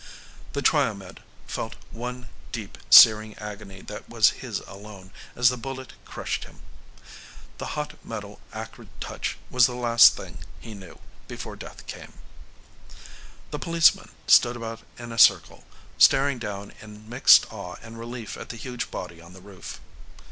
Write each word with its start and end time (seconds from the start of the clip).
The 0.53 0.63
Triomed 0.63 1.19
felt 1.45 1.75
one 1.91 2.27
deep, 2.51 2.79
searing 2.89 3.37
agony 3.37 3.81
that 3.83 4.09
was 4.09 4.31
his 4.41 4.59
alone 4.61 5.11
as 5.35 5.49
the 5.49 5.57
bullet 5.57 5.93
crushed 6.05 6.45
him. 6.45 6.61
The 7.59 7.77
hot 7.77 8.03
metal 8.03 8.39
acrid 8.51 8.89
touch 8.99 9.37
was 9.51 9.67
the 9.67 9.75
last 9.75 10.17
thing 10.17 10.39
he 10.59 10.73
knew 10.73 10.97
before 11.27 11.55
death 11.55 11.85
came.... 11.85 12.13
The 13.51 13.59
policemen 13.59 14.09
stood 14.25 14.55
about 14.55 14.81
in 14.97 15.11
a 15.11 15.19
circle, 15.19 15.65
staring 15.99 16.39
down 16.39 16.73
in 16.81 17.07
mixed 17.07 17.45
awe 17.53 17.75
and 17.83 17.99
relief 17.99 18.35
at 18.37 18.49
the 18.49 18.57
huge 18.57 18.89
body 18.89 19.21
on 19.21 19.33
the 19.33 19.39
roof. 19.41 19.79